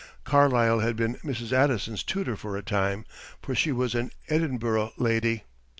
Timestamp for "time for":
2.63-3.53